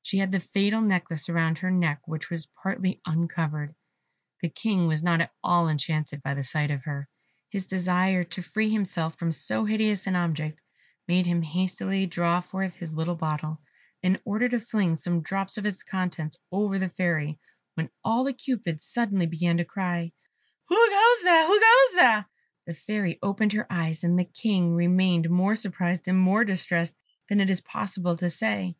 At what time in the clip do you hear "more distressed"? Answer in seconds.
26.20-26.96